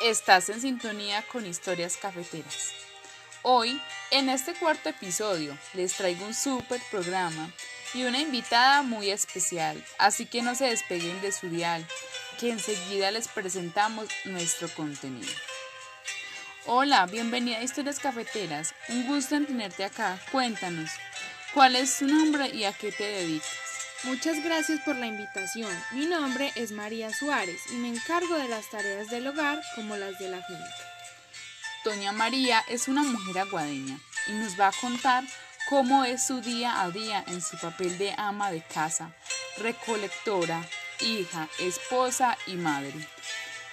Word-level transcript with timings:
Estás 0.00 0.48
en 0.48 0.62
sintonía 0.62 1.22
con 1.30 1.44
historias 1.44 1.98
cafeteras. 1.98 2.72
Hoy, 3.42 3.78
en 4.10 4.30
este 4.30 4.54
cuarto 4.54 4.88
episodio, 4.88 5.54
les 5.74 5.92
traigo 5.92 6.24
un 6.24 6.32
súper 6.32 6.80
programa 6.90 7.52
y 7.92 8.04
una 8.04 8.18
invitada 8.18 8.80
muy 8.80 9.10
especial, 9.10 9.84
así 9.98 10.24
que 10.24 10.40
no 10.40 10.54
se 10.54 10.68
despeguen 10.68 11.20
de 11.20 11.32
su 11.32 11.50
dial, 11.50 11.86
que 12.38 12.48
enseguida 12.50 13.10
les 13.10 13.28
presentamos 13.28 14.08
nuestro 14.24 14.68
contenido. 14.68 15.32
Hola, 16.64 17.04
bienvenida 17.04 17.58
a 17.58 17.62
Historias 17.62 18.00
Cafeteras, 18.00 18.74
un 18.88 19.06
gusto 19.06 19.36
en 19.36 19.44
tenerte 19.44 19.84
acá. 19.84 20.18
Cuéntanos, 20.32 20.90
¿cuál 21.52 21.76
es 21.76 21.98
tu 21.98 22.06
nombre 22.06 22.48
y 22.48 22.64
a 22.64 22.72
qué 22.72 22.90
te 22.90 23.04
dedicas? 23.04 23.69
Muchas 24.04 24.42
gracias 24.42 24.80
por 24.80 24.96
la 24.96 25.06
invitación. 25.06 25.70
Mi 25.92 26.06
nombre 26.06 26.52
es 26.54 26.72
María 26.72 27.12
Suárez 27.12 27.60
y 27.70 27.74
me 27.74 27.88
encargo 27.88 28.34
de 28.36 28.48
las 28.48 28.70
tareas 28.70 29.10
del 29.10 29.26
hogar 29.26 29.60
como 29.74 29.94
las 29.94 30.18
de 30.18 30.30
la 30.30 30.42
finca. 30.42 30.74
Doña 31.84 32.10
María 32.10 32.64
es 32.66 32.88
una 32.88 33.02
mujer 33.02 33.40
aguadeña 33.40 34.00
y 34.26 34.32
nos 34.32 34.58
va 34.58 34.68
a 34.68 34.80
contar 34.80 35.24
cómo 35.68 36.06
es 36.06 36.26
su 36.26 36.40
día 36.40 36.80
a 36.80 36.90
día 36.90 37.22
en 37.26 37.42
su 37.42 37.58
papel 37.58 37.98
de 37.98 38.14
ama 38.16 38.50
de 38.50 38.62
casa, 38.62 39.14
recolectora, 39.58 40.66
hija, 41.00 41.48
esposa 41.58 42.38
y 42.46 42.54
madre. 42.54 43.06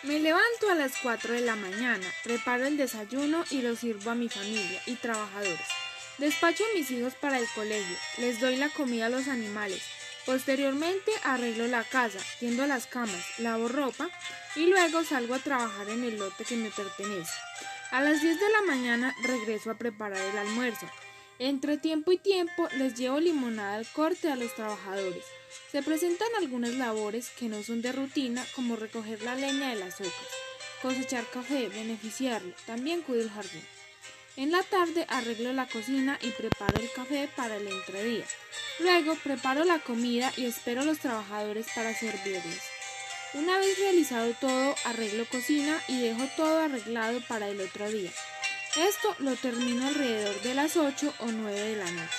Me 0.04 0.20
levanto 0.20 0.70
a 0.70 0.76
las 0.76 0.92
4 1.02 1.36
de 1.36 1.42
la 1.42 1.56
mañana, 1.56 2.06
preparo 2.26 2.66
el 2.66 2.76
desayuno 2.76 3.46
y 3.50 3.62
lo 3.62 3.78
sirvo 3.78 4.12
a 4.12 4.16
mi 4.16 4.28
familia 4.28 4.82
y 4.88 4.96
trabajadores. 4.96 5.68
Despacho 6.18 6.64
a 6.64 6.78
mis 6.78 6.92
hijos 6.92 7.14
para 7.16 7.40
el 7.40 7.48
colegio, 7.56 7.96
les 8.18 8.40
doy 8.42 8.58
la 8.58 8.70
comida 8.70 9.06
a 9.06 9.10
los 9.10 9.28
animales, 9.28 9.84
Posteriormente 10.28 11.14
arreglo 11.24 11.68
la 11.68 11.86
casa, 11.86 12.20
tiendo 12.42 12.68
las 12.68 12.86
camas, 12.86 13.40
lavo 13.40 13.70
ropa 13.70 14.10
y 14.58 14.66
luego 14.66 15.06
salgo 15.06 15.34
a 15.34 15.40
trabajar 15.40 15.88
en 15.88 16.04
el 16.04 16.20
lote 16.20 16.44
que 16.44 16.58
me 16.58 16.70
pertenece. 16.70 17.32
A 17.92 18.02
las 18.02 18.22
10 18.22 18.38
de 18.38 18.50
la 18.50 18.62
mañana 18.64 19.16
regreso 19.24 19.72
a 19.72 19.76
preparar 19.76 20.20
el 20.20 20.38
almuerzo. 20.38 20.86
Entre 21.40 21.78
tiempo 21.78 22.12
y 22.12 22.18
tiempo 22.18 22.68
les 22.78 22.96
llevo 22.96 23.22
limonada 23.22 23.78
al 23.78 23.88
corte 23.88 24.30
a 24.30 24.36
los 24.36 24.54
trabajadores. 24.54 25.24
Se 25.72 25.82
presentan 25.82 26.28
algunas 26.38 26.74
labores 26.74 27.30
que 27.30 27.48
no 27.48 27.64
son 27.64 27.82
de 27.82 27.94
rutina 27.94 28.46
como 28.54 28.76
recoger 28.76 29.22
la 29.22 29.36
leña 29.36 29.70
de 29.70 29.78
las 29.78 30.02
hojas, 30.02 30.28
cosechar 30.82 31.24
café, 31.32 31.70
beneficiarlo, 31.70 32.54
también 32.66 33.02
cuido 33.02 33.22
el 33.22 33.30
jardín. 33.30 33.77
En 34.38 34.52
la 34.52 34.62
tarde 34.62 35.08
arreglo 35.10 35.52
la 35.52 35.66
cocina 35.66 36.20
y 36.22 36.30
preparo 36.30 36.80
el 36.80 36.92
café 36.92 37.28
para 37.36 37.56
el 37.56 37.68
entredía. 37.68 38.24
Luego 38.78 39.16
preparo 39.16 39.64
la 39.66 39.80
comida 39.80 40.32
y 40.38 40.46
espero 40.46 40.82
a 40.82 40.86
los 40.86 41.00
trabajadores 41.00 41.66
para 41.74 41.96
servirles. 41.96 42.62
Una 43.34 43.58
vez 43.58 43.80
realizado 43.80 44.32
todo, 44.40 44.76
arreglo 44.86 45.26
cocina 45.26 45.82
y 45.88 46.02
dejo 46.02 46.24
todo 46.36 46.60
arreglado 46.60 47.20
para 47.28 47.48
el 47.48 47.60
otro 47.62 47.90
día. 47.90 48.12
Esto 48.76 49.16
lo 49.18 49.36
termino 49.38 49.88
alrededor 49.88 50.40
de 50.42 50.54
las 50.54 50.78
8 50.78 51.16
o 51.18 51.26
9 51.32 51.60
de 51.60 51.76
la 51.76 51.90
noche. 51.90 52.18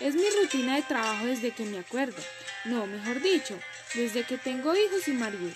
Es 0.00 0.16
mi 0.16 0.28
rutina 0.42 0.74
de 0.74 0.82
trabajo 0.82 1.26
desde 1.26 1.52
que 1.52 1.64
me 1.64 1.78
acuerdo. 1.78 2.20
No, 2.64 2.88
mejor 2.88 3.22
dicho, 3.22 3.56
desde 3.94 4.24
que 4.24 4.36
tengo 4.36 4.74
hijos 4.74 5.06
y 5.06 5.12
marido. 5.12 5.52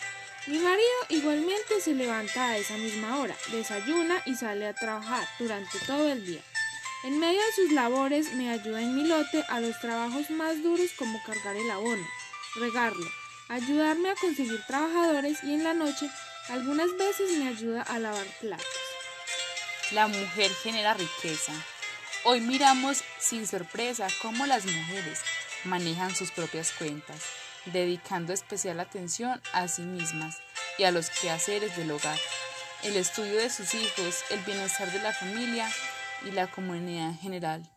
Mi 0.46 0.60
marido 0.60 0.96
igualmente 1.08 1.80
se 1.80 1.92
levanta 1.92 2.50
a 2.50 2.56
esa 2.56 2.76
misma 2.76 3.18
hora, 3.18 3.36
desayuna 3.50 4.22
y 4.26 4.36
sale 4.36 4.68
a 4.68 4.74
trabajar 4.74 5.26
durante 5.40 5.76
todo 5.80 6.08
el 6.08 6.24
día. 6.24 6.40
En 7.02 7.18
medio 7.18 7.40
de 7.40 7.52
sus 7.56 7.72
labores 7.72 8.32
me 8.34 8.50
ayuda 8.50 8.80
en 8.80 8.94
mi 8.94 9.08
lote 9.08 9.44
a 9.48 9.58
los 9.58 9.80
trabajos 9.80 10.30
más 10.30 10.62
duros 10.62 10.92
como 10.96 11.20
cargar 11.24 11.56
el 11.56 11.68
abono, 11.68 12.06
regarlo, 12.54 13.10
ayudarme 13.48 14.10
a 14.10 14.14
conseguir 14.14 14.64
trabajadores 14.68 15.42
y 15.42 15.54
en 15.54 15.64
la 15.64 15.74
noche 15.74 16.08
algunas 16.48 16.96
veces 16.96 17.38
me 17.38 17.48
ayuda 17.48 17.82
a 17.82 17.98
lavar 17.98 18.26
platos. 18.40 18.66
La 19.90 20.06
mujer 20.06 20.52
genera 20.62 20.94
riqueza. 20.94 21.52
Hoy 22.22 22.40
miramos 22.40 23.02
sin 23.18 23.48
sorpresa 23.48 24.06
cómo 24.22 24.46
las 24.46 24.64
mujeres 24.64 25.22
manejan 25.64 26.14
sus 26.14 26.30
propias 26.30 26.70
cuentas 26.70 27.45
dedicando 27.72 28.32
especial 28.32 28.80
atención 28.80 29.40
a 29.52 29.68
sí 29.68 29.82
mismas 29.82 30.38
y 30.78 30.84
a 30.84 30.90
los 30.90 31.10
quehaceres 31.10 31.76
del 31.76 31.90
hogar, 31.90 32.18
el 32.82 32.96
estudio 32.96 33.36
de 33.36 33.50
sus 33.50 33.74
hijos, 33.74 34.24
el 34.30 34.40
bienestar 34.40 34.90
de 34.92 35.00
la 35.00 35.12
familia 35.12 35.68
y 36.24 36.30
la 36.30 36.50
comunidad 36.50 37.08
en 37.08 37.18
general. 37.18 37.70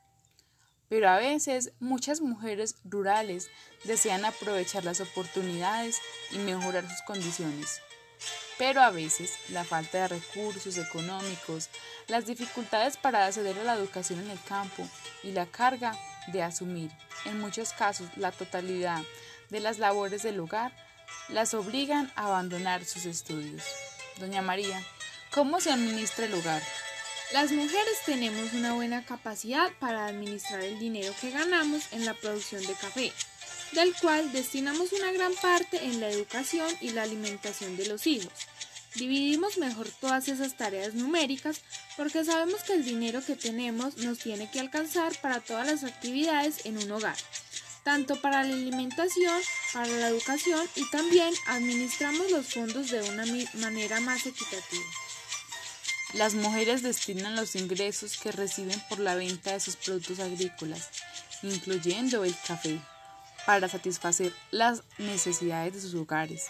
Pero 0.89 1.09
a 1.09 1.17
veces 1.17 1.71
muchas 1.79 2.19
mujeres 2.19 2.75
rurales 2.83 3.49
desean 3.83 4.25
aprovechar 4.25 4.83
las 4.83 5.01
oportunidades 5.01 6.01
y 6.31 6.39
mejorar 6.39 6.89
sus 6.89 7.01
condiciones. 7.03 7.81
Pero 8.57 8.81
a 8.81 8.89
veces 8.89 9.33
la 9.49 9.63
falta 9.63 9.99
de 9.99 10.07
recursos 10.09 10.77
económicos, 10.77 11.69
las 12.07 12.25
dificultades 12.25 12.97
para 12.97 13.25
acceder 13.25 13.57
a 13.59 13.63
la 13.63 13.75
educación 13.75 14.19
en 14.19 14.31
el 14.31 14.41
campo 14.43 14.85
y 15.23 15.31
la 15.31 15.45
carga 15.45 15.95
de 16.27 16.43
asumir, 16.43 16.91
en 17.25 17.39
muchos 17.39 17.71
casos, 17.71 18.09
la 18.17 18.31
totalidad 18.31 19.01
de 19.49 19.59
las 19.59 19.79
labores 19.79 20.23
del 20.23 20.39
hogar 20.39 20.71
las 21.29 21.53
obligan 21.53 22.11
a 22.15 22.25
abandonar 22.25 22.85
sus 22.85 23.05
estudios. 23.05 23.63
Doña 24.17 24.41
María, 24.41 24.81
¿cómo 25.31 25.59
se 25.59 25.71
administra 25.71 26.25
el 26.25 26.33
hogar? 26.33 26.61
Las 27.33 27.51
mujeres 27.51 27.97
tenemos 28.05 28.53
una 28.53 28.73
buena 28.73 29.05
capacidad 29.05 29.71
para 29.79 30.07
administrar 30.07 30.61
el 30.61 30.79
dinero 30.79 31.13
que 31.21 31.29
ganamos 31.29 31.83
en 31.91 32.05
la 32.05 32.15
producción 32.15 32.65
de 32.65 32.73
café, 32.73 33.13
del 33.73 33.93
cual 33.95 34.31
destinamos 34.31 34.91
una 34.93 35.11
gran 35.11 35.33
parte 35.35 35.83
en 35.85 35.99
la 35.99 36.09
educación 36.09 36.67
y 36.81 36.89
la 36.89 37.03
alimentación 37.03 37.77
de 37.77 37.87
los 37.87 38.07
hijos. 38.07 38.33
Dividimos 38.95 39.59
mejor 39.59 39.87
todas 40.01 40.27
esas 40.27 40.57
tareas 40.57 40.95
numéricas 40.95 41.61
porque 41.95 42.25
sabemos 42.25 42.63
que 42.63 42.73
el 42.73 42.83
dinero 42.83 43.23
que 43.23 43.35
tenemos 43.35 43.97
nos 43.97 44.17
tiene 44.17 44.49
que 44.49 44.59
alcanzar 44.59 45.15
para 45.21 45.39
todas 45.39 45.67
las 45.67 45.83
actividades 45.83 46.65
en 46.65 46.79
un 46.79 46.91
hogar 46.91 47.15
tanto 47.89 48.21
para 48.21 48.43
la 48.43 48.53
alimentación, 48.53 49.41
para 49.73 49.87
la 49.87 50.09
educación 50.09 50.63
y 50.75 50.87
también 50.91 51.33
administramos 51.47 52.29
los 52.29 52.53
fondos 52.53 52.91
de 52.91 53.01
una 53.01 53.25
manera 53.55 53.99
más 53.99 54.27
equitativa. 54.27 54.85
Las 56.13 56.35
mujeres 56.35 56.83
destinan 56.83 57.35
los 57.35 57.55
ingresos 57.55 58.17
que 58.17 58.31
reciben 58.31 58.79
por 58.89 58.99
la 58.99 59.15
venta 59.15 59.53
de 59.53 59.59
sus 59.59 59.75
productos 59.75 60.19
agrícolas, 60.19 60.87
incluyendo 61.41 62.23
el 62.23 62.35
café, 62.45 62.79
para 63.47 63.67
satisfacer 63.67 64.31
las 64.51 64.83
necesidades 64.99 65.73
de 65.73 65.81
sus 65.81 65.95
hogares, 65.95 66.45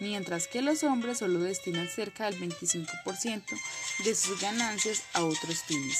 mientras 0.00 0.48
que 0.48 0.60
los 0.60 0.82
hombres 0.82 1.16
solo 1.16 1.40
destinan 1.40 1.88
cerca 1.88 2.26
del 2.26 2.38
25% 2.38 3.42
de 4.04 4.14
sus 4.14 4.38
ganancias 4.38 5.02
a 5.14 5.24
otros 5.24 5.62
fines. 5.62 5.98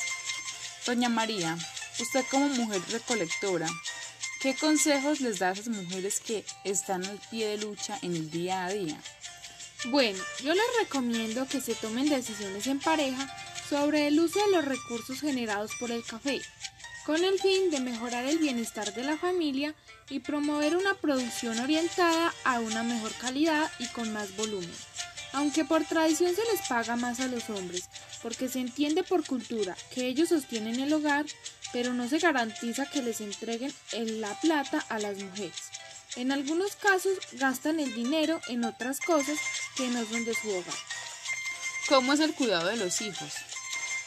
Doña 0.85 1.09
María, 1.09 1.57
usted 1.99 2.23
como 2.31 2.51
mujer 2.51 2.83
recolectora, 2.91 3.67
¿Qué 4.45 4.55
consejos 4.55 5.23
les 5.23 5.39
da 5.39 5.49
a 5.49 5.53
esas 5.53 5.69
mujeres 5.69 6.21
que 6.21 6.45
están 6.65 7.03
al 7.07 7.19
pie 7.31 7.47
de 7.47 7.57
lucha 7.65 7.99
en 8.03 8.15
el 8.15 8.31
día 8.31 8.67
a 8.67 8.71
día? 8.71 9.01
Bueno, 9.87 10.23
yo 10.43 10.53
les 10.53 10.65
recomiendo 10.83 11.49
que 11.49 11.63
se 11.63 11.75
tomen 11.75 12.11
decisiones 12.11 12.67
en 12.67 12.79
pareja 12.79 13.27
sobre 13.71 14.07
el 14.07 14.21
uso 14.21 14.45
de 14.45 14.53
los 14.53 14.67
recursos 14.67 15.19
generados 15.23 15.71
por 15.81 15.91
el 15.91 16.05
café, 16.05 16.43
con 17.07 17.25
el 17.25 17.39
fin 17.39 17.71
de 17.71 17.81
mejorar 17.81 18.27
el 18.27 18.37
bienestar 18.37 18.93
de 18.93 19.05
la 19.05 19.17
familia 19.17 19.75
y 20.11 20.21
promover 20.21 20.77
una 20.77 20.93
producción 20.93 21.59
orientada 21.59 22.35
a 22.45 22.61
una 22.61 22.83
mejor 22.83 23.13
calidad 23.15 23.73
y 23.79 23.87
con 23.93 24.13
más 24.13 24.37
volumen. 24.37 24.71
Aunque 25.35 25.65
por 25.65 25.85
tradición 25.85 26.35
se 26.35 26.45
les 26.45 26.67
paga 26.69 26.95
más 26.97 27.19
a 27.21 27.27
los 27.27 27.51
hombres, 27.51 27.89
porque 28.23 28.49
se 28.49 28.61
entiende 28.61 29.03
por 29.03 29.27
cultura 29.27 29.77
que 29.93 30.07
ellos 30.07 30.29
sostienen 30.29 30.79
el 30.79 30.93
hogar, 30.93 31.27
pero 31.73 31.93
no 31.93 32.09
se 32.09 32.21
garantiza 32.21 32.87
que 32.87 33.03
les 33.03 33.21
entreguen 33.21 33.75
la 33.93 34.41
plata 34.41 34.85
a 34.89 35.01
las 35.01 35.19
mujeres. 35.19 35.63
En 36.15 36.31
algunos 36.31 36.77
casos 36.77 37.19
gastan 37.33 37.81
el 37.81 37.93
dinero 37.95 38.41
en 38.47 38.65
otras 38.65 39.01
cosas 39.01 39.37
que 39.77 39.89
no 39.89 40.05
son 40.07 40.25
de 40.25 40.35
su 40.35 40.49
hogar. 40.49 40.75
¿Cómo 41.89 42.13
es 42.13 42.21
el 42.21 42.33
cuidado 42.33 42.69
de 42.69 42.77
los 42.77 43.01
hijos? 43.01 43.33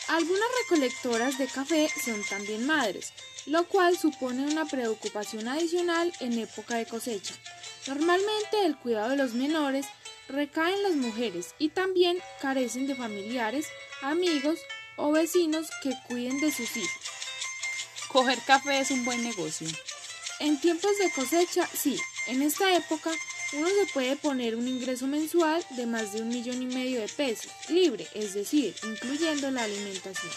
Algunas 0.08 0.48
recolectoras 0.64 1.38
de 1.38 1.48
café 1.48 1.90
son 2.06 2.24
también 2.30 2.66
madres, 2.66 3.12
lo 3.46 3.68
cual 3.68 3.98
supone 3.98 4.46
una 4.46 4.66
preocupación 4.66 5.50
adicional 5.50 6.14
en 6.22 6.40
época 6.40 6.76
de 6.76 6.86
cosecha. 6.86 7.36
Normalmente 7.86 8.66
el 8.66 8.78
cuidado 8.78 9.10
de 9.10 9.18
los 9.18 9.34
menores 9.34 9.86
recae 10.28 10.74
en 10.74 10.84
las 10.84 10.96
mujeres 10.96 11.56
y 11.60 11.70
también 11.70 12.18
carecen 12.42 12.88
de 12.88 12.96
familiares, 12.96 13.68
amigos 14.02 14.60
o 14.96 15.12
vecinos 15.12 15.70
que 15.82 15.94
cuiden 16.08 16.40
de 16.40 16.52
sus 16.52 16.76
hijos. 16.78 17.02
Coger 18.10 18.40
café 18.46 18.80
es 18.80 18.92
un 18.92 19.06
buen 19.06 19.24
negocio. 19.24 19.68
En 20.40 20.60
tiempos 20.60 20.98
de 21.00 21.12
cosecha, 21.12 21.68
sí. 21.74 22.00
En 22.28 22.42
esta 22.42 22.76
época, 22.76 23.12
uno 23.54 23.68
se 23.68 23.94
puede 23.94 24.16
poner 24.18 24.56
un 24.56 24.68
ingreso 24.68 25.08
mensual 25.08 25.66
de 25.72 25.86
más 25.86 26.14
de 26.14 26.22
un 26.22 26.30
millón 26.30 26.62
y 26.62 26.66
medio 26.66 27.00
de 27.00 27.08
pesos, 27.08 27.52
libre, 27.70 28.08
es 28.14 28.34
decir, 28.34 28.76
incluyendo 28.84 29.50
la 29.52 29.64
alimentación. 29.64 30.32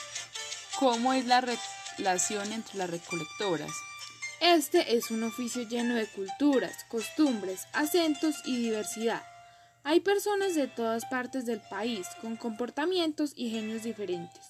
¿Cómo 0.78 1.12
es 1.12 1.26
la 1.26 1.40
relación 1.40 2.52
entre 2.52 2.78
las 2.78 2.90
recolectoras? 2.90 3.72
Este 4.40 4.96
es 4.96 5.10
un 5.10 5.25
oficio 5.25 5.62
lleno 5.62 5.94
de 5.94 6.06
culturas, 6.06 6.84
costumbres, 6.88 7.66
acentos 7.72 8.37
y 8.44 8.56
diversidad. 8.56 9.22
Hay 9.82 10.00
personas 10.00 10.54
de 10.54 10.68
todas 10.68 11.06
partes 11.06 11.46
del 11.46 11.60
país 11.60 12.06
con 12.20 12.36
comportamientos 12.36 13.32
y 13.34 13.50
genios 13.50 13.82
diferentes. 13.82 14.42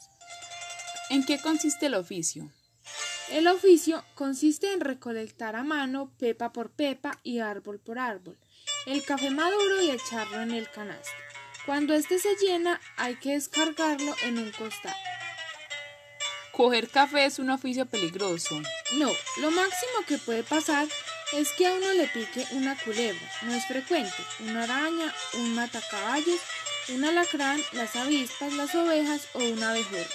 ¿En 1.09 1.25
qué 1.25 1.41
consiste 1.41 1.87
el 1.87 1.95
oficio? 1.95 2.51
El 3.31 3.47
oficio 3.47 4.05
consiste 4.15 4.73
en 4.73 4.81
recolectar 4.81 5.55
a 5.55 5.63
mano, 5.63 6.11
pepa 6.19 6.53
por 6.53 6.71
pepa 6.71 7.19
y 7.23 7.39
árbol 7.39 7.79
por 7.79 8.01
árbol, 8.01 8.37
el 8.87 9.05
café 9.05 9.31
maduro 9.31 9.81
y 9.83 9.91
echarlo 9.91 10.41
en 10.41 10.51
el 10.51 10.69
canasto. 10.69 11.11
Cuando 11.65 11.95
éste 11.95 12.19
se 12.19 12.35
llena 12.37 12.81
hay 12.97 13.15
que 13.17 13.33
descargarlo 13.33 14.15
en 14.25 14.39
un 14.39 14.51
costal. 14.51 14.97
¿Coger 16.53 16.89
café 16.89 17.27
es 17.27 17.39
un 17.39 17.51
oficio 17.51 17.87
peligroso? 17.87 18.61
No, 18.97 19.11
lo 19.41 19.51
máximo 19.53 20.05
que 20.09 20.19
puede 20.19 20.43
pasar 20.43 20.89
es 21.33 21.53
que 21.53 21.67
a 21.67 21.73
uno 21.73 21.93
le 21.93 22.09
pique 22.09 22.47
una 22.53 22.77
culebra, 22.77 23.21
no 23.43 23.55
es 23.55 23.65
frecuente, 23.67 24.23
una 24.41 24.65
araña, 24.65 25.15
un 25.35 25.55
matacaballos, 25.55 26.41
un 26.89 27.05
alacrán, 27.05 27.63
las 27.73 27.95
avispas, 27.97 28.53
las 28.55 28.75
ovejas 28.75 29.29
o 29.35 29.39
una 29.39 29.71
abejorra. 29.71 30.09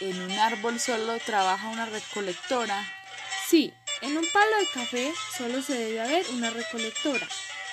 ¿En 0.00 0.20
un 0.22 0.32
árbol 0.32 0.80
solo 0.80 1.18
trabaja 1.18 1.68
una 1.68 1.86
recolectora? 1.86 2.86
Sí, 3.48 3.74
en 4.00 4.16
un 4.16 4.26
palo 4.32 4.56
de 4.58 4.66
café 4.72 5.12
solo 5.36 5.60
se 5.60 5.74
debe 5.74 6.00
haber 6.00 6.26
una 6.30 6.50
recolectora 6.50 7.26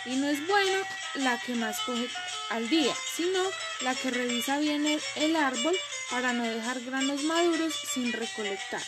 y 0.06 0.16
no 0.16 0.28
es 0.28 0.46
bueno 0.48 0.80
la 1.16 1.40
que 1.40 1.56
más 1.56 1.80
coge 1.82 2.08
al 2.50 2.70
día, 2.70 2.94
sino 3.16 3.40
la 3.82 3.96
que 3.96 4.12
revisa 4.12 4.60
bien 4.60 4.86
el, 4.86 5.02
el 5.16 5.36
árbol 5.36 5.76
para 6.10 6.34
no 6.34 6.44
dejar 6.44 6.82
granos 6.82 7.24
maduros 7.24 7.74
sin 7.94 8.12
recolectar. 8.12 8.82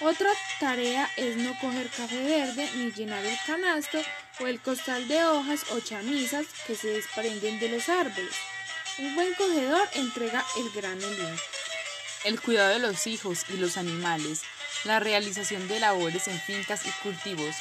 Otra 0.00 0.30
tarea 0.60 1.10
es 1.16 1.36
no 1.36 1.58
coger 1.58 1.88
café 1.88 2.22
verde 2.22 2.70
ni 2.76 2.92
llenar 2.92 3.24
el 3.24 3.36
canasto 3.44 4.00
o 4.38 4.46
el 4.46 4.60
costal 4.60 5.08
de 5.08 5.24
hojas 5.24 5.64
o 5.72 5.80
chamisas 5.80 6.46
que 6.68 6.76
se 6.76 6.86
desprenden 6.88 7.58
de 7.58 7.68
los 7.68 7.88
árboles. 7.88 8.32
Un 8.98 9.16
buen 9.16 9.34
cogedor 9.34 9.88
entrega 9.94 10.44
el 10.56 10.70
grano 10.70 11.04
limpio. 11.04 11.44
El 12.22 12.40
cuidado 12.40 12.74
de 12.74 12.78
los 12.78 13.08
hijos 13.08 13.44
y 13.48 13.56
los 13.56 13.76
animales, 13.76 14.42
la 14.84 15.00
realización 15.00 15.66
de 15.66 15.80
labores 15.80 16.28
en 16.28 16.40
fincas 16.40 16.86
y 16.86 16.90
cultivos, 17.02 17.56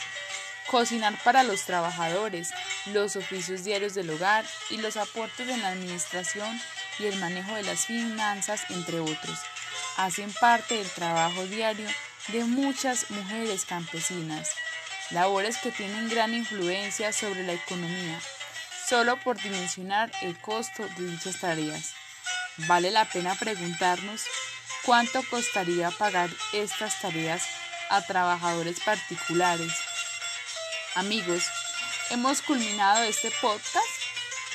cocinar 0.68 1.18
para 1.24 1.42
los 1.42 1.64
trabajadores, 1.64 2.52
los 2.94 3.16
oficios 3.16 3.64
diarios 3.64 3.96
del 3.96 4.12
hogar 4.12 4.46
y 4.70 4.78
los 4.78 4.96
aportes 4.96 5.50
en 5.50 5.62
la 5.64 5.70
administración 5.70 6.62
y 7.00 7.06
el 7.06 7.16
manejo 7.16 7.56
de 7.56 7.64
las 7.64 7.88
finanzas, 7.88 8.62
entre 8.70 9.00
otros, 9.00 9.40
hacen 9.98 10.32
parte 10.34 10.76
del 10.76 10.90
trabajo 10.92 11.44
diario 11.48 11.88
de 12.30 12.44
muchas 12.44 13.10
mujeres 13.10 13.66
campesinas, 13.66 14.52
labores 15.12 15.58
que 15.58 15.72
tienen 15.72 16.10
gran 16.10 16.34
influencia 16.34 17.14
sobre 17.14 17.44
la 17.44 17.54
economía, 17.54 18.20
solo 18.88 19.18
por 19.18 19.42
dimensionar 19.42 20.12
el 20.22 20.38
costo 20.40 20.86
de 20.98 21.12
dichas 21.12 21.40
tareas. 21.40 21.94
Vale 22.68 22.92
la 22.92 23.06
pena 23.06 23.36
preguntarnos 23.36 24.24
cuánto 24.84 25.24
costaría 25.30 25.90
pagar 25.92 26.30
estas 26.52 27.00
tareas 27.00 27.44
a 27.90 28.02
trabajadores 28.02 28.80
particulares. 28.82 29.72
Amigos, 30.96 31.44
hemos 32.10 32.42
culminado 32.42 33.04
este 33.04 33.32
podcast. 33.42 33.86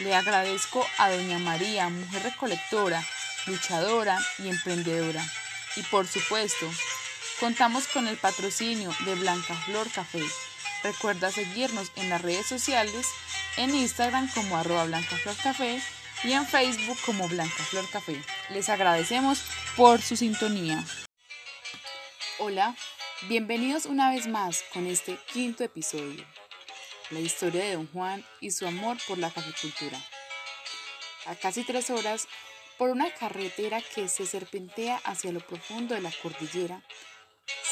Le 0.00 0.14
agradezco 0.14 0.86
a 0.98 1.10
Doña 1.10 1.38
María, 1.38 1.88
mujer 1.88 2.22
recolectora, 2.24 3.02
luchadora 3.46 4.18
y 4.38 4.48
emprendedora. 4.48 5.24
Y 5.76 5.82
por 5.84 6.06
supuesto, 6.06 6.68
Contamos 7.42 7.88
con 7.88 8.06
el 8.06 8.16
patrocinio 8.18 8.94
de 9.04 9.16
Blanca 9.16 9.56
Flor 9.66 9.90
Café. 9.90 10.22
Recuerda 10.84 11.32
seguirnos 11.32 11.90
en 11.96 12.08
las 12.08 12.22
redes 12.22 12.46
sociales, 12.46 13.08
en 13.56 13.74
Instagram 13.74 14.30
como 14.32 14.56
arroba 14.56 14.84
Blanca 14.84 15.16
Flor 15.16 15.34
Café 15.42 15.82
y 16.22 16.34
en 16.34 16.46
Facebook 16.46 16.96
como 17.04 17.26
Blanca 17.26 17.64
Flor 17.64 17.90
Café. 17.90 18.22
Les 18.50 18.68
agradecemos 18.68 19.42
por 19.74 20.00
su 20.00 20.14
sintonía. 20.14 20.84
Hola, 22.38 22.76
bienvenidos 23.22 23.86
una 23.86 24.12
vez 24.12 24.28
más 24.28 24.62
con 24.72 24.86
este 24.86 25.18
quinto 25.32 25.64
episodio, 25.64 26.24
la 27.10 27.18
historia 27.18 27.64
de 27.64 27.74
Don 27.74 27.88
Juan 27.88 28.24
y 28.40 28.52
su 28.52 28.68
amor 28.68 28.98
por 29.08 29.18
la 29.18 29.32
caficultura. 29.32 30.00
A 31.26 31.34
casi 31.34 31.64
tres 31.64 31.90
horas, 31.90 32.28
por 32.78 32.90
una 32.90 33.12
carretera 33.12 33.80
que 33.80 34.08
se 34.08 34.26
serpentea 34.26 35.00
hacia 35.02 35.32
lo 35.32 35.40
profundo 35.40 35.96
de 35.96 36.02
la 36.02 36.12
cordillera, 36.22 36.80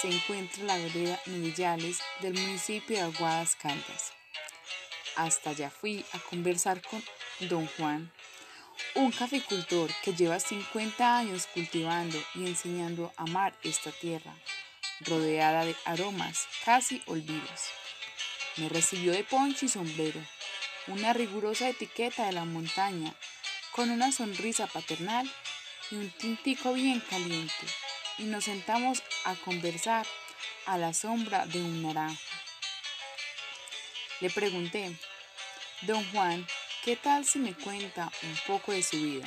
se 0.00 0.08
encuentra 0.08 0.64
la 0.64 0.78
vereda 0.78 1.20
Novillales 1.26 1.98
del 2.20 2.34
municipio 2.34 2.96
de 2.96 3.02
Aguadas 3.02 3.54
Caldas. 3.56 4.12
Hasta 5.16 5.50
allá 5.50 5.70
fui 5.70 6.04
a 6.12 6.18
conversar 6.18 6.80
con 6.82 7.02
don 7.40 7.66
Juan, 7.76 8.10
un 8.94 9.12
caficultor 9.12 9.90
que 10.02 10.14
lleva 10.14 10.40
50 10.40 11.18
años 11.18 11.46
cultivando 11.52 12.18
y 12.34 12.46
enseñando 12.46 13.12
a 13.16 13.24
amar 13.24 13.54
esta 13.62 13.92
tierra, 13.92 14.34
rodeada 15.00 15.64
de 15.64 15.76
aromas 15.84 16.46
casi 16.64 17.02
olvidos. 17.06 17.60
Me 18.56 18.68
recibió 18.68 19.12
de 19.12 19.24
poncho 19.24 19.66
y 19.66 19.68
sombrero, 19.68 20.20
una 20.86 21.12
rigurosa 21.12 21.68
etiqueta 21.68 22.26
de 22.26 22.32
la 22.32 22.44
montaña, 22.44 23.14
con 23.72 23.90
una 23.90 24.12
sonrisa 24.12 24.66
paternal 24.66 25.30
y 25.90 25.96
un 25.96 26.10
tintico 26.10 26.72
bien 26.72 27.00
caliente 27.00 27.66
y 28.20 28.24
nos 28.24 28.44
sentamos 28.44 29.02
a 29.24 29.34
conversar 29.34 30.06
a 30.66 30.76
la 30.76 30.92
sombra 30.92 31.46
de 31.46 31.60
un 31.62 31.82
naranjo. 31.82 32.20
Le 34.20 34.28
pregunté, 34.28 34.94
don 35.82 36.04
Juan, 36.12 36.46
¿qué 36.84 36.96
tal 36.96 37.24
si 37.24 37.38
me 37.38 37.54
cuenta 37.54 38.12
un 38.22 38.36
poco 38.46 38.72
de 38.72 38.82
su 38.82 38.98
vida? 38.98 39.26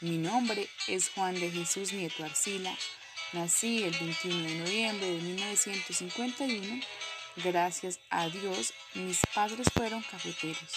Mi 0.00 0.16
nombre 0.16 0.66
es 0.88 1.10
Juan 1.10 1.34
de 1.34 1.50
Jesús 1.50 1.92
Nieto 1.92 2.24
Arcila. 2.24 2.74
Nací 3.34 3.84
el 3.84 3.92
21 3.92 4.48
de 4.48 4.54
noviembre 4.54 5.06
de 5.06 5.20
1951. 5.20 6.82
Gracias 7.36 8.00
a 8.08 8.28
Dios, 8.28 8.72
mis 8.94 9.20
padres 9.34 9.66
fueron 9.74 10.02
cafeteros, 10.02 10.74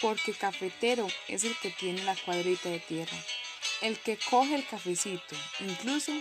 porque 0.00 0.32
cafetero 0.32 1.06
es 1.28 1.44
el 1.44 1.56
que 1.58 1.70
tiene 1.70 2.02
la 2.04 2.16
cuadrita 2.16 2.70
de 2.70 2.80
tierra 2.80 3.16
el 3.82 3.98
que 3.98 4.18
coge 4.18 4.54
el 4.54 4.66
cafecito, 4.66 5.36
incluso 5.60 6.12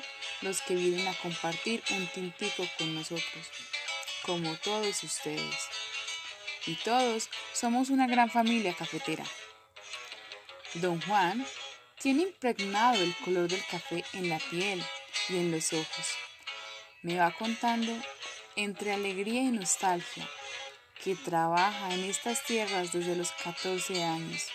los 0.41 0.61
que 0.61 0.75
vienen 0.75 1.07
a 1.07 1.13
compartir 1.15 1.83
un 1.91 2.07
tintico 2.07 2.65
con 2.77 2.95
nosotros, 2.95 3.47
como 4.23 4.55
todos 4.57 5.03
ustedes. 5.03 5.55
Y 6.65 6.75
todos 6.75 7.29
somos 7.53 7.89
una 7.89 8.07
gran 8.07 8.29
familia 8.29 8.73
cafetera. 8.73 9.25
Don 10.75 11.01
Juan 11.01 11.45
tiene 11.99 12.23
impregnado 12.23 13.01
el 13.01 13.15
color 13.17 13.47
del 13.47 13.65
café 13.65 14.03
en 14.13 14.29
la 14.29 14.39
piel 14.39 14.83
y 15.29 15.37
en 15.37 15.51
los 15.51 15.73
ojos. 15.73 16.07
Me 17.01 17.17
va 17.17 17.31
contando 17.31 17.91
entre 18.55 18.93
alegría 18.93 19.41
y 19.41 19.51
nostalgia 19.51 20.27
que 21.03 21.15
trabaja 21.15 21.93
en 21.93 22.03
estas 22.03 22.43
tierras 22.43 22.91
desde 22.91 23.15
los 23.15 23.31
14 23.31 24.03
años, 24.03 24.47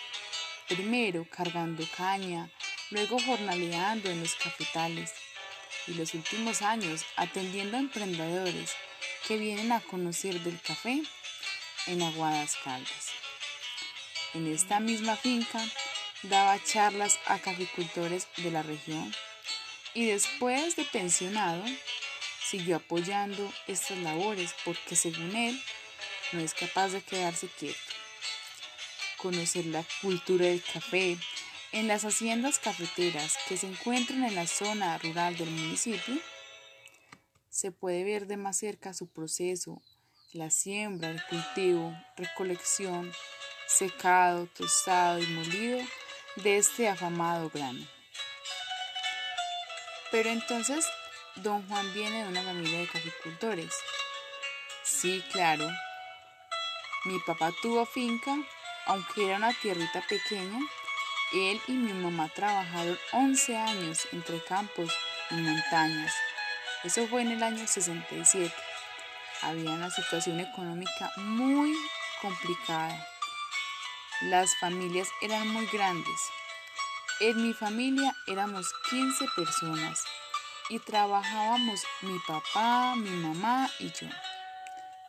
primero 0.67 1.25
cargando 1.29 1.83
caña, 1.97 2.49
luego 2.91 3.19
jornaleando 3.19 4.09
en 4.09 4.19
los 4.21 4.35
capitales 4.35 5.13
y 5.87 5.93
los 5.93 6.13
últimos 6.13 6.61
años 6.61 7.05
atendiendo 7.15 7.77
a 7.77 7.81
emprendedores 7.81 8.71
que 9.27 9.37
vienen 9.37 9.71
a 9.71 9.81
conocer 9.81 10.39
del 10.41 10.59
café 10.61 11.01
en 11.87 12.01
Aguadas 12.01 12.55
Caldas. 12.63 13.11
En 14.33 14.47
esta 14.47 14.79
misma 14.79 15.15
finca 15.15 15.63
daba 16.23 16.61
charlas 16.63 17.19
a 17.25 17.39
caficultores 17.39 18.27
de 18.37 18.51
la 18.51 18.63
región 18.63 19.13
y 19.93 20.07
después 20.07 20.75
de 20.75 20.83
pensionado 20.85 21.63
siguió 22.45 22.77
apoyando 22.77 23.51
estas 23.67 23.97
labores 23.99 24.53
porque 24.63 24.95
según 24.95 25.35
él 25.35 25.61
no 26.31 26.41
es 26.41 26.53
capaz 26.53 26.89
de 26.89 27.01
quedarse 27.01 27.47
quieto. 27.47 27.79
Conocer 29.17 29.65
la 29.67 29.83
cultura 30.01 30.45
del 30.45 30.61
café, 30.61 31.17
en 31.75 31.89
las 31.89 32.05
haciendas 32.05 32.57
cafeteras 32.57 33.37
que 33.49 33.57
se 33.57 33.67
encuentran 33.67 34.23
en 34.23 34.33
la 34.33 34.47
zona 34.47 34.97
rural 34.97 35.35
del 35.35 35.49
municipio, 35.49 36.15
se 37.49 37.73
puede 37.73 38.05
ver 38.05 38.27
de 38.27 38.37
más 38.37 38.57
cerca 38.57 38.93
su 38.93 39.11
proceso, 39.11 39.81
la 40.31 40.49
siembra, 40.51 41.09
el 41.09 41.21
cultivo, 41.25 41.93
recolección, 42.15 43.11
secado, 43.67 44.47
tostado 44.57 45.19
y 45.19 45.27
molido 45.27 45.79
de 46.37 46.57
este 46.57 46.87
afamado 46.87 47.49
grano. 47.49 47.85
Pero 50.11 50.29
entonces, 50.29 50.85
don 51.35 51.67
Juan 51.67 51.93
viene 51.93 52.23
de 52.23 52.29
una 52.29 52.41
familia 52.41 52.79
de 52.79 52.87
caficultores. 52.87 53.73
Sí, 54.85 55.21
claro. 55.33 55.69
Mi 57.03 57.19
papá 57.27 57.51
tuvo 57.61 57.85
finca, 57.85 58.33
aunque 58.85 59.25
era 59.25 59.35
una 59.35 59.53
tierrita 59.61 60.01
pequeña, 60.07 60.59
él 61.35 61.61
y 61.67 61.73
mi 61.73 61.93
mamá 61.93 62.29
trabajaron 62.29 62.97
11 63.11 63.57
años 63.57 64.07
entre 64.11 64.41
campos 64.43 64.91
y 65.31 65.35
montañas. 65.35 66.13
Eso 66.83 67.07
fue 67.07 67.21
en 67.23 67.31
el 67.31 67.43
año 67.43 67.65
67. 67.67 68.53
Había 69.41 69.71
una 69.71 69.89
situación 69.89 70.39
económica 70.39 71.11
muy 71.17 71.75
complicada. 72.21 73.07
Las 74.21 74.55
familias 74.57 75.09
eran 75.21 75.47
muy 75.49 75.65
grandes. 75.67 76.19
En 77.19 77.45
mi 77.45 77.53
familia 77.53 78.15
éramos 78.27 78.71
15 78.89 79.25
personas 79.35 80.03
y 80.69 80.79
trabajábamos 80.79 81.81
mi 82.01 82.17
papá, 82.19 82.95
mi 82.95 83.09
mamá 83.09 83.69
y 83.79 83.91
yo. 83.91 84.07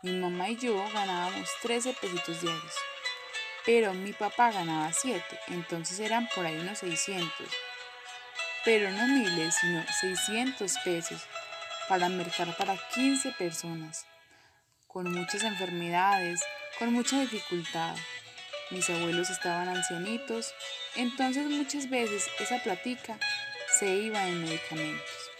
Mi 0.02 0.12
mamá 0.12 0.50
y 0.50 0.56
yo 0.56 0.76
ganábamos 0.92 1.48
13 1.62 1.94
pesitos 1.94 2.40
diarios, 2.40 2.74
pero 3.66 3.92
mi 3.92 4.12
papá 4.12 4.52
ganaba 4.52 4.92
7, 4.92 5.22
entonces 5.48 5.98
eran 5.98 6.28
por 6.34 6.46
ahí 6.46 6.56
unos 6.56 6.78
600. 6.78 7.30
Pero 8.64 8.90
no 8.92 9.06
miles, 9.08 9.56
sino 9.60 9.84
600 10.00 10.78
pesos 10.84 11.20
para 11.88 12.08
mercar 12.08 12.56
para 12.56 12.76
15 12.94 13.32
personas, 13.32 14.06
con 14.86 15.12
muchas 15.12 15.42
enfermedades, 15.42 16.40
con 16.78 16.92
mucha 16.92 17.20
dificultad. 17.20 17.96
Mis 18.70 18.88
abuelos 18.88 19.30
estaban 19.30 19.68
ancianitos, 19.68 20.54
entonces 20.94 21.46
muchas 21.46 21.90
veces 21.90 22.28
esa 22.38 22.62
platica 22.62 23.18
se 23.78 23.88
iba 23.88 24.26
en 24.26 24.42
medicamentos. 24.42 25.30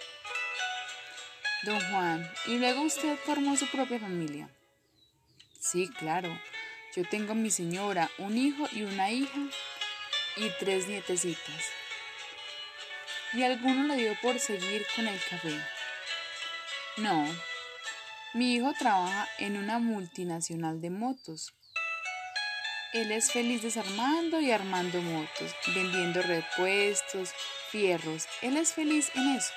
Don 1.62 1.80
Juan, 1.90 2.30
¿y 2.46 2.58
luego 2.58 2.82
usted 2.82 3.16
formó 3.24 3.56
su 3.56 3.66
propia 3.68 3.98
familia? 3.98 4.48
Sí, 5.58 5.88
claro. 5.98 6.38
Yo 6.96 7.04
tengo 7.04 7.34
mi 7.34 7.50
señora, 7.50 8.10
un 8.16 8.38
hijo 8.38 8.66
y 8.72 8.82
una 8.82 9.10
hija 9.10 9.38
y 10.36 10.48
tres 10.58 10.88
nietecitas. 10.88 11.64
¿Y 13.34 13.42
alguno 13.42 13.86
le 13.86 13.96
dio 13.96 14.18
por 14.22 14.40
seguir 14.40 14.86
con 14.96 15.06
el 15.06 15.20
café? 15.28 15.60
No. 16.96 17.28
Mi 18.32 18.54
hijo 18.54 18.72
trabaja 18.78 19.28
en 19.36 19.58
una 19.58 19.78
multinacional 19.78 20.80
de 20.80 20.88
motos. 20.88 21.52
Él 22.94 23.12
es 23.12 23.30
feliz 23.30 23.60
desarmando 23.60 24.40
y 24.40 24.50
armando 24.50 25.02
motos, 25.02 25.54
vendiendo 25.74 26.22
repuestos, 26.22 27.32
fierros. 27.70 28.26
Él 28.40 28.56
es 28.56 28.72
feliz 28.72 29.10
en 29.14 29.36
eso. 29.36 29.52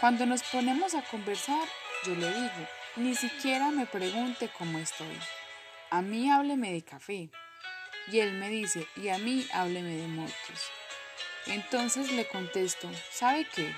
Cuando 0.00 0.26
nos 0.26 0.42
ponemos 0.42 0.96
a 0.96 1.02
conversar, 1.02 1.68
yo 2.04 2.16
le 2.16 2.26
digo, 2.32 2.68
ni 2.96 3.14
siquiera 3.14 3.70
me 3.70 3.86
pregunte 3.86 4.50
cómo 4.58 4.80
estoy. 4.80 5.16
A 5.92 6.00
mí 6.00 6.30
hábleme 6.30 6.72
de 6.72 6.82
café. 6.82 7.28
Y 8.10 8.20
él 8.20 8.32
me 8.32 8.48
dice, 8.48 8.88
y 8.96 9.10
a 9.10 9.18
mí 9.18 9.46
hábleme 9.52 9.94
de 9.94 10.06
motos. 10.08 10.70
Entonces 11.46 12.10
le 12.12 12.26
contesto, 12.26 12.90
¿sabe 13.10 13.46
qué? 13.54 13.70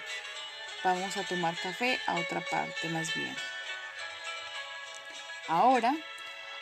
Vamos 0.84 1.16
a 1.16 1.24
tomar 1.24 1.56
café 1.60 1.98
a 2.06 2.14
otra 2.14 2.40
parte 2.48 2.88
más 2.90 3.12
bien. 3.16 3.34
Ahora, 5.48 5.92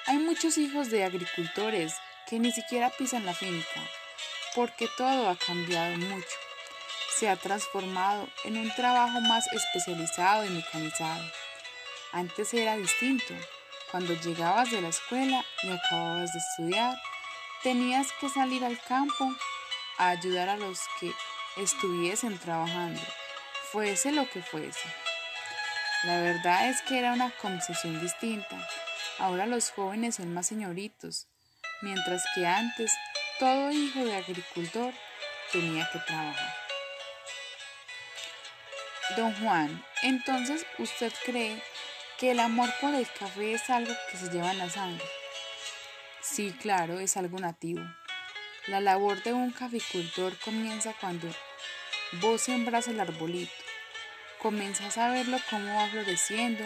hay 0.07 0.17
muchos 0.17 0.57
hijos 0.57 0.91
de 0.91 1.05
agricultores 1.05 1.95
que 2.27 2.39
ni 2.39 2.51
siquiera 2.51 2.89
pisan 2.89 3.27
la 3.27 3.35
finca, 3.35 3.83
porque 4.55 4.89
todo 4.97 5.29
ha 5.29 5.37
cambiado 5.37 5.99
mucho 5.99 6.37
se 7.15 7.29
ha 7.29 7.37
transformado 7.37 8.27
en 8.45 8.57
un 8.57 8.75
trabajo 8.75 9.21
más 9.21 9.47
especializado 9.53 10.47
y 10.47 10.51
mecanizado. 10.51 11.23
Antes 12.11 12.55
era 12.55 12.77
distinto. 12.77 13.35
Cuando 13.93 14.15
llegabas 14.15 14.71
de 14.71 14.81
la 14.81 14.89
escuela 14.89 15.45
y 15.63 15.71
acababas 15.71 16.33
de 16.33 16.39
estudiar, 16.39 16.97
tenías 17.63 18.09
que 18.19 18.31
salir 18.31 18.65
al 18.65 18.81
campo 18.81 19.31
a 19.99 20.09
ayudar 20.09 20.49
a 20.49 20.57
los 20.57 20.81
que 20.99 21.13
estuviesen 21.59 22.39
trabajando, 22.39 23.03
fuese 23.71 24.11
lo 24.11 24.27
que 24.31 24.41
fuese. 24.41 24.89
La 26.05 26.23
verdad 26.23 26.71
es 26.71 26.81
que 26.81 26.99
era 26.99 27.13
una 27.13 27.33
concepción 27.33 28.01
distinta. 28.01 28.67
Ahora 29.19 29.45
los 29.45 29.71
jóvenes 29.71 30.15
son 30.15 30.33
más 30.33 30.47
señoritos, 30.47 31.27
mientras 31.83 32.25
que 32.35 32.47
antes 32.47 32.95
todo 33.39 33.71
hijo 33.73 34.07
de 34.07 34.17
agricultor 34.17 34.95
tenía 35.53 35.87
que 35.93 35.99
trabajar. 35.99 36.55
Don 39.19 39.35
Juan, 39.35 39.85
entonces 40.03 40.65
usted 40.79 41.13
cree 41.27 41.63
que 42.23 42.31
el 42.31 42.39
amor 42.39 42.73
por 42.81 42.95
el 42.95 43.09
café 43.19 43.55
es 43.55 43.69
algo 43.69 43.93
que 44.09 44.17
se 44.17 44.31
lleva 44.31 44.53
en 44.53 44.59
la 44.59 44.71
sangre. 44.71 45.05
Sí, 46.21 46.55
claro, 46.63 47.01
es 47.01 47.17
algo 47.17 47.41
nativo. 47.41 47.83
La 48.69 48.81
labor 48.81 49.21
de 49.25 49.33
un 49.33 49.51
caficultor 49.51 50.39
comienza 50.39 50.95
cuando 51.01 51.27
vos 52.21 52.43
sembras 52.43 52.87
el 52.87 53.01
arbolito, 53.01 53.51
comienzas 54.39 54.99
a 54.99 55.09
verlo 55.09 55.37
cómo 55.51 55.75
va 55.75 55.89
floreciendo 55.89 56.65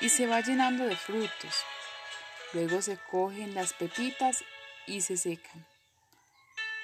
y 0.00 0.08
se 0.08 0.26
va 0.26 0.40
llenando 0.40 0.82
de 0.82 0.96
frutos. 0.96 1.54
Luego 2.52 2.82
se 2.82 2.98
cogen 3.08 3.54
las 3.54 3.74
pepitas 3.74 4.42
y 4.88 5.02
se 5.02 5.16
secan. 5.16 5.64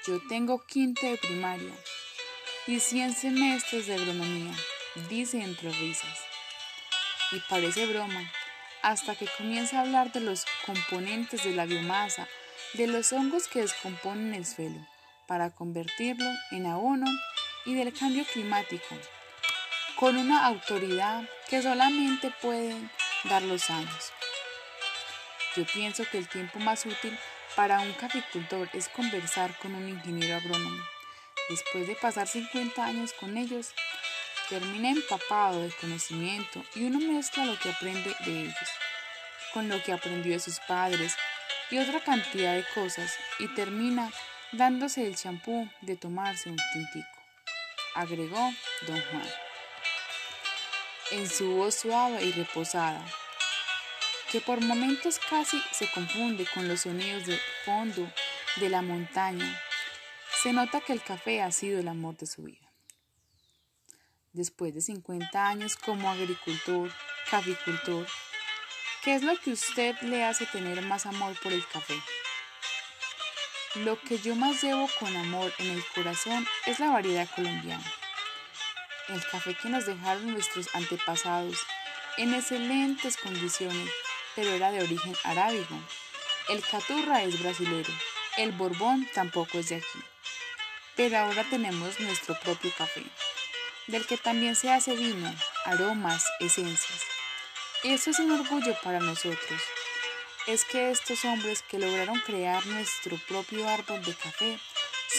Yo 0.07 0.25
tengo 0.29 0.65
quinto 0.65 1.05
de 1.05 1.17
primaria 1.17 1.73
y 2.65 2.79
100 2.79 3.13
semestres 3.13 3.87
de 3.87 3.95
agronomía 3.95 4.55
dice 5.09 5.41
entre 5.41 5.69
risas. 5.69 6.34
Y 7.31 7.39
parece 7.49 7.85
broma, 7.87 8.21
hasta 8.81 9.15
que 9.15 9.27
comienza 9.37 9.77
a 9.77 9.81
hablar 9.81 10.11
de 10.11 10.19
los 10.19 10.45
componentes 10.65 11.43
de 11.43 11.53
la 11.53 11.65
biomasa, 11.65 12.27
de 12.73 12.87
los 12.87 13.11
hongos 13.13 13.47
que 13.47 13.61
descomponen 13.61 14.33
el 14.33 14.45
suelo 14.45 14.79
para 15.27 15.49
convertirlo 15.49 16.29
en 16.51 16.67
abono 16.67 17.07
y 17.65 17.73
del 17.73 17.91
cambio 17.93 18.23
climático, 18.31 18.95
con 19.95 20.17
una 20.17 20.45
autoridad 20.45 21.23
que 21.49 21.61
solamente 21.61 22.31
pueden 22.41 22.91
dar 23.23 23.41
los 23.41 23.69
años. 23.69 24.11
Yo 25.55 25.65
pienso 25.65 26.03
que 26.11 26.17
el 26.17 26.27
tiempo 26.27 26.59
más 26.59 26.85
útil 26.85 27.17
para 27.55 27.79
un 27.79 27.93
caficultor 27.93 28.69
es 28.73 28.89
conversar 28.89 29.57
con 29.59 29.73
un 29.73 29.87
ingeniero 29.87 30.35
agrónomo. 30.35 30.83
Después 31.49 31.87
de 31.87 31.95
pasar 31.95 32.27
50 32.27 32.83
años 32.83 33.13
con 33.13 33.37
ellos, 33.37 33.73
termina 34.49 34.89
empapado 34.89 35.61
de 35.63 35.71
conocimiento 35.81 36.63
y 36.75 36.83
uno 36.83 36.99
mezcla 36.99 37.45
lo 37.45 37.57
que 37.57 37.69
aprende 37.69 38.15
de 38.25 38.41
ellos 38.41 38.69
con 39.55 39.69
lo 39.69 39.81
que 39.81 39.93
aprendió 39.93 40.33
de 40.33 40.39
sus 40.39 40.59
padres 40.59 41.15
y 41.71 41.77
otra 41.77 42.01
cantidad 42.01 42.53
de 42.53 42.65
cosas 42.75 43.13
y 43.39 43.47
termina 43.55 44.11
dándose 44.51 45.07
el 45.07 45.15
champú 45.15 45.67
de 45.81 45.95
tomarse 45.95 46.49
un 46.49 46.57
tintico, 46.73 47.07
agregó 47.95 48.53
don 48.85 49.01
Juan. 49.01 49.29
En 51.11 51.29
su 51.29 51.55
voz 51.55 51.75
suave 51.75 52.23
y 52.23 52.33
reposada, 52.33 53.03
que 54.31 54.41
por 54.41 54.59
momentos 54.61 55.19
casi 55.29 55.61
se 55.71 55.89
confunde 55.91 56.45
con 56.53 56.67
los 56.67 56.81
sonidos 56.81 57.25
de 57.25 57.39
fondo 57.63 58.11
de 58.57 58.69
la 58.69 58.81
montaña, 58.81 59.61
se 60.43 60.51
nota 60.51 60.81
que 60.81 60.93
el 60.93 61.01
café 61.01 61.41
ha 61.41 61.51
sido 61.51 61.79
el 61.79 61.87
amor 61.87 62.17
de 62.17 62.25
su 62.25 62.43
vida 62.43 62.64
después 64.35 64.73
de 64.73 64.81
50 64.81 65.47
años 65.47 65.75
como 65.77 66.09
agricultor, 66.09 66.91
caficultor, 67.29 68.05
¿qué 69.03 69.15
es 69.15 69.23
lo 69.23 69.37
que 69.39 69.51
usted 69.51 69.95
le 70.01 70.23
hace 70.23 70.45
tener 70.45 70.81
más 70.83 71.05
amor 71.05 71.35
por 71.41 71.53
el 71.53 71.65
café? 71.67 71.95
Lo 73.75 73.99
que 73.99 74.19
yo 74.19 74.35
más 74.35 74.61
llevo 74.63 74.87
con 74.99 75.15
amor 75.15 75.51
en 75.59 75.71
el 75.71 75.83
corazón 75.93 76.45
es 76.65 76.79
la 76.79 76.91
variedad 76.91 77.27
colombiana. 77.35 77.83
El 79.09 79.25
café 79.27 79.55
que 79.55 79.69
nos 79.69 79.85
dejaron 79.85 80.31
nuestros 80.31 80.73
antepasados 80.73 81.57
en 82.17 82.33
excelentes 82.33 83.17
condiciones, 83.17 83.89
pero 84.35 84.51
era 84.51 84.71
de 84.71 84.81
origen 84.81 85.15
arábigo. 85.23 85.79
El 86.49 86.61
caturra 86.61 87.23
es 87.23 87.41
brasilero, 87.41 87.91
el 88.37 88.51
borbón 88.51 89.07
tampoco 89.13 89.59
es 89.59 89.69
de 89.69 89.77
aquí. 89.77 89.99
Pero 90.95 91.17
ahora 91.17 91.43
tenemos 91.49 91.99
nuestro 91.99 92.39
propio 92.39 92.71
café 92.77 93.03
del 93.87 94.05
que 94.05 94.17
también 94.17 94.55
se 94.55 94.71
hace 94.71 94.95
vino, 94.95 95.33
aromas, 95.65 96.25
esencias. 96.39 97.01
Eso 97.83 98.09
es 98.09 98.19
un 98.19 98.31
orgullo 98.31 98.75
para 98.81 98.99
nosotros. 98.99 99.61
Es 100.47 100.63
que 100.63 100.91
estos 100.91 101.23
hombres 101.25 101.63
que 101.63 101.79
lograron 101.79 102.19
crear 102.21 102.65
nuestro 102.67 103.17
propio 103.27 103.67
árbol 103.67 104.03
de 104.03 104.13
café 104.13 104.59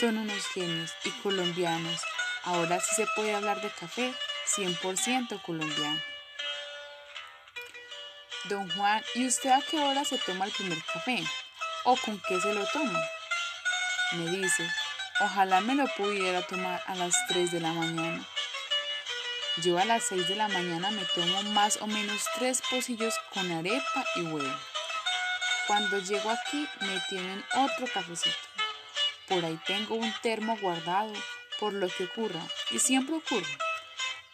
son 0.00 0.18
unos 0.18 0.46
genios 0.48 0.92
y 1.04 1.10
colombianos. 1.22 2.00
Ahora 2.44 2.80
sí 2.80 2.94
se 2.96 3.06
puede 3.14 3.34
hablar 3.34 3.60
de 3.60 3.70
café 3.70 4.14
100% 4.56 5.42
colombiano. 5.42 6.00
Don 8.44 8.70
Juan, 8.70 9.02
¿y 9.14 9.26
usted 9.26 9.50
a 9.50 9.60
qué 9.60 9.78
hora 9.78 10.04
se 10.04 10.18
toma 10.18 10.44
el 10.44 10.52
primer 10.52 10.78
café? 10.84 11.24
¿O 11.84 11.96
con 11.96 12.20
qué 12.28 12.40
se 12.40 12.54
lo 12.54 12.64
toma? 12.66 13.00
Me 14.12 14.30
dice, 14.30 14.68
ojalá 15.20 15.60
me 15.60 15.74
lo 15.74 15.86
pudiera 15.96 16.42
tomar 16.42 16.80
a 16.86 16.94
las 16.94 17.14
3 17.28 17.50
de 17.50 17.60
la 17.60 17.72
mañana. 17.72 18.24
Yo 19.62 19.78
a 19.78 19.86
las 19.86 20.04
6 20.04 20.28
de 20.28 20.36
la 20.36 20.48
mañana 20.48 20.90
me 20.90 21.02
tomo 21.14 21.42
más 21.54 21.78
o 21.80 21.86
menos 21.86 22.26
tres 22.34 22.62
pocillos 22.70 23.14
con 23.32 23.50
arepa 23.50 24.04
y 24.16 24.20
huevo. 24.20 24.54
Cuando 25.66 25.98
llego 25.98 26.30
aquí 26.30 26.68
me 26.80 27.00
tienen 27.08 27.42
otro 27.54 27.86
cafecito. 27.86 28.36
Por 29.26 29.42
ahí 29.42 29.58
tengo 29.66 29.94
un 29.94 30.12
termo 30.20 30.58
guardado 30.60 31.12
por 31.58 31.72
lo 31.72 31.88
que 31.88 32.04
ocurra 32.04 32.42
y 32.70 32.78
siempre 32.80 33.16
ocurre. 33.16 33.58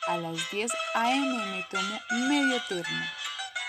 A 0.08 0.16
las 0.16 0.50
10 0.50 0.72
a.m. 0.94 1.46
me 1.46 1.62
tomo 1.70 2.00
medio 2.28 2.60
termo 2.68 3.06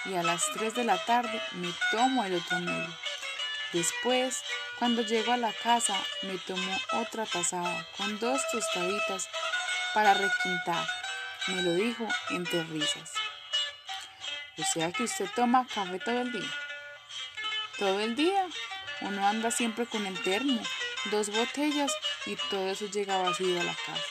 y 0.06 0.16
a 0.16 0.24
las 0.24 0.44
3 0.56 0.74
de 0.74 0.84
la 0.86 0.98
tarde 1.06 1.40
me 1.52 1.72
tomo 1.92 2.26
el 2.26 2.34
otro 2.34 2.60
medio. 2.62 2.98
Después, 3.74 4.42
cuando 4.80 5.04
llego 5.04 5.32
a 5.32 5.38
la 5.38 5.54
casa, 5.54 5.96
me 6.24 6.40
tomo 6.40 6.80
otra 6.94 7.28
tazada 7.28 7.88
con 7.96 8.18
dos 8.18 8.42
tostaditas 8.52 9.30
para 9.94 10.16
requintar. 10.16 11.03
Me 11.48 11.62
lo 11.62 11.74
dijo 11.74 12.08
entre 12.30 12.64
risas. 12.64 13.12
O 14.58 14.64
sea 14.64 14.92
que 14.92 15.04
usted 15.04 15.30
toma 15.36 15.68
café 15.68 16.00
todo 16.00 16.22
el 16.22 16.32
día. 16.32 16.52
Todo 17.78 18.00
el 18.00 18.16
día. 18.16 18.48
Uno 19.02 19.28
anda 19.28 19.52
siempre 19.52 19.86
con 19.86 20.06
el 20.06 20.22
termo, 20.22 20.62
dos 21.12 21.30
botellas 21.30 21.92
y 22.26 22.38
todo 22.50 22.70
eso 22.70 22.86
llega 22.86 23.18
vacío 23.18 23.60
a 23.60 23.64
la 23.64 23.76
casa. 23.76 24.06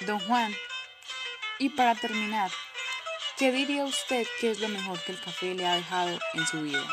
Don 0.00 0.18
Juan, 0.18 0.52
y 1.58 1.68
para 1.68 1.94
terminar, 1.94 2.50
¿qué 3.38 3.52
diría 3.52 3.84
usted 3.84 4.26
que 4.40 4.50
es 4.50 4.58
lo 4.58 4.68
mejor 4.68 5.00
que 5.04 5.12
el 5.12 5.20
café 5.20 5.54
le 5.54 5.66
ha 5.66 5.76
dejado 5.76 6.18
en 6.32 6.46
su 6.46 6.62
vida? 6.62 6.84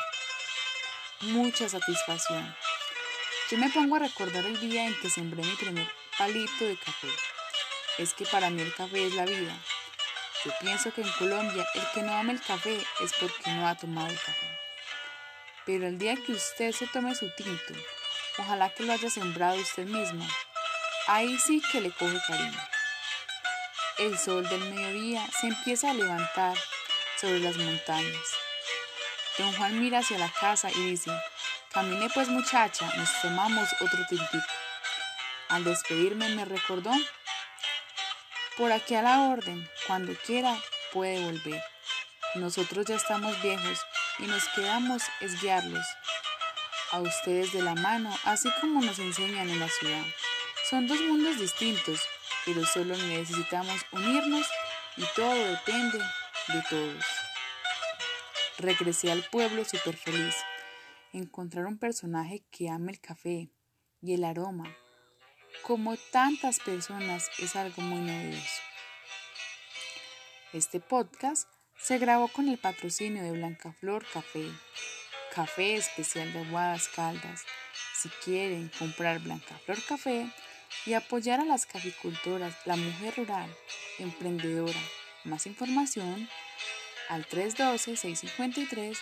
Mucha 1.21 1.67
satisfacción. 1.67 2.55
Yo 3.49 3.57
me 3.57 3.69
pongo 3.69 3.95
a 3.95 3.99
recordar 3.99 4.45
el 4.45 4.59
día 4.59 4.85
en 4.85 4.99
que 4.99 5.09
sembré 5.09 5.43
mi 5.43 5.55
primer 5.55 5.91
palito 6.17 6.65
de 6.65 6.77
café. 6.77 7.09
Es 8.01 8.15
que 8.15 8.25
para 8.25 8.49
mí 8.49 8.63
el 8.63 8.73
café 8.73 9.05
es 9.05 9.13
la 9.13 9.25
vida. 9.25 9.55
Yo 10.43 10.51
pienso 10.59 10.91
que 10.91 11.01
en 11.01 11.11
Colombia 11.19 11.67
el 11.75 11.87
que 11.93 12.01
no 12.01 12.11
ama 12.15 12.31
el 12.31 12.41
café 12.41 12.83
es 12.99 13.13
porque 13.19 13.51
no 13.51 13.67
ha 13.67 13.75
tomado 13.75 14.07
el 14.07 14.17
café. 14.17 14.59
Pero 15.67 15.85
el 15.85 15.99
día 15.99 16.15
que 16.15 16.31
usted 16.31 16.71
se 16.71 16.87
tome 16.87 17.13
su 17.13 17.29
tinto, 17.35 17.75
ojalá 18.39 18.71
que 18.71 18.81
lo 18.85 18.93
haya 18.93 19.07
sembrado 19.07 19.55
usted 19.61 19.85
mismo, 19.85 20.27
ahí 21.05 21.37
sí 21.37 21.61
que 21.71 21.79
le 21.79 21.91
coge 21.91 22.19
cariño. 22.27 22.59
El 23.99 24.17
sol 24.17 24.49
del 24.49 24.73
mediodía 24.73 25.23
se 25.39 25.49
empieza 25.49 25.91
a 25.91 25.93
levantar 25.93 26.57
sobre 27.17 27.37
las 27.37 27.55
montañas. 27.55 28.25
Don 29.37 29.53
Juan 29.53 29.79
mira 29.79 29.99
hacia 29.99 30.17
la 30.17 30.31
casa 30.31 30.71
y 30.71 30.89
dice, 30.89 31.11
camine 31.71 32.09
pues 32.09 32.29
muchacha, 32.29 32.91
nos 32.97 33.21
tomamos 33.21 33.69
otro 33.79 34.03
tintito. 34.09 34.43
Al 35.49 35.63
despedirme 35.63 36.29
me 36.29 36.45
recordó, 36.45 36.93
por 38.57 38.71
aquí 38.71 38.95
a 38.95 39.01
la 39.01 39.29
orden, 39.29 39.67
cuando 39.87 40.13
quiera 40.25 40.57
puede 40.91 41.23
volver. 41.23 41.61
Nosotros 42.35 42.85
ya 42.85 42.95
estamos 42.95 43.41
viejos 43.41 43.79
y 44.19 44.23
nos 44.23 44.47
quedamos 44.49 45.03
es 45.19 45.41
guiarlos 45.41 45.85
a 46.91 46.99
ustedes 46.99 47.53
de 47.53 47.61
la 47.61 47.75
mano, 47.75 48.13
así 48.25 48.49
como 48.59 48.81
nos 48.81 48.99
enseñan 48.99 49.49
en 49.49 49.59
la 49.59 49.69
ciudad. 49.69 50.03
Son 50.69 50.87
dos 50.87 50.99
mundos 51.01 51.39
distintos, 51.39 52.01
pero 52.45 52.65
solo 52.65 52.95
necesitamos 52.97 53.81
unirnos 53.91 54.47
y 54.97 55.03
todo 55.15 55.33
depende 55.33 55.99
de 56.47 56.63
todos. 56.69 57.05
Regresé 58.57 59.11
al 59.11 59.23
pueblo 59.23 59.65
súper 59.65 59.97
feliz. 59.97 60.35
Encontrar 61.13 61.65
un 61.65 61.77
personaje 61.77 62.43
que 62.51 62.69
ame 62.69 62.91
el 62.91 63.01
café 63.01 63.49
y 64.01 64.13
el 64.13 64.23
aroma, 64.23 64.65
como 65.71 65.95
tantas 65.95 66.59
personas, 66.59 67.31
es 67.39 67.55
algo 67.55 67.81
muy 67.81 68.01
novedoso. 68.01 68.61
Este 70.51 70.81
podcast 70.81 71.47
se 71.77 71.97
grabó 71.97 72.27
con 72.27 72.49
el 72.49 72.57
patrocinio 72.57 73.23
de 73.23 73.31
Blancaflor 73.31 74.05
Café, 74.11 74.51
café 75.33 75.75
especial 75.75 76.33
de 76.33 76.39
Aguadas 76.39 76.89
Caldas. 76.89 77.45
Si 77.95 78.09
quieren 78.25 78.69
comprar 78.77 79.19
Blancaflor 79.19 79.81
Café, 79.85 80.29
y 80.85 80.93
apoyar 80.93 81.39
a 81.39 81.45
las 81.45 81.65
caficultoras, 81.65 82.53
la 82.65 82.75
mujer 82.75 83.13
rural, 83.15 83.49
emprendedora. 83.97 84.81
Más 85.23 85.47
información 85.47 86.27
al 87.07 87.25
312-653-3934. 87.29 88.97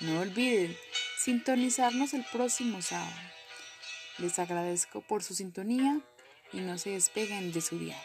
No 0.00 0.20
olviden 0.20 0.78
sintonizarnos 1.18 2.14
el 2.14 2.24
próximo 2.30 2.80
sábado. 2.80 3.39
Les 4.20 4.38
agradezco 4.38 5.00
por 5.00 5.22
su 5.22 5.34
sintonía 5.34 6.00
y 6.52 6.60
no 6.60 6.78
se 6.78 6.90
despeguen 6.90 7.52
de 7.52 7.60
su 7.60 7.78
día. 7.78 8.00